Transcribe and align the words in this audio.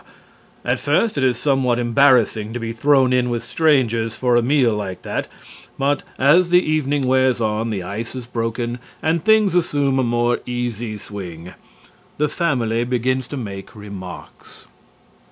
At 0.65 0.79
first 0.79 1.15
it 1.15 1.23
is 1.23 1.37
somewhat 1.37 1.77
embarrassing 1.77 2.53
to 2.53 2.59
be 2.59 2.73
thrown 2.73 3.13
in 3.13 3.29
with 3.29 3.43
strangers 3.43 4.15
for 4.15 4.35
a 4.35 4.41
meal 4.41 4.73
like 4.73 5.03
that, 5.03 5.27
but, 5.77 6.01
as 6.17 6.49
the 6.49 6.57
evening 6.59 7.05
wears 7.05 7.39
on, 7.39 7.69
the 7.69 7.83
ice 7.83 8.15
is 8.15 8.25
broken 8.25 8.79
and 9.03 9.23
things 9.23 9.53
assume 9.53 9.99
a 9.99 10.03
more 10.03 10.39
easy 10.47 10.97
swing. 10.97 11.53
The 12.17 12.29
Family 12.29 12.83
begins 12.83 13.27
to 13.27 13.37
make 13.37 13.75
remarks. 13.75 14.65